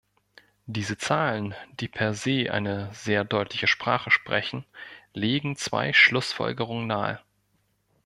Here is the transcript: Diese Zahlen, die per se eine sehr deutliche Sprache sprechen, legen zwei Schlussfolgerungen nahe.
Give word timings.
Diese 0.65 0.97
Zahlen, 0.97 1.53
die 1.79 1.87
per 1.87 2.15
se 2.15 2.51
eine 2.51 2.89
sehr 2.91 3.23
deutliche 3.23 3.67
Sprache 3.67 4.09
sprechen, 4.09 4.65
legen 5.13 5.55
zwei 5.57 5.93
Schlussfolgerungen 5.93 6.87
nahe. 6.87 7.19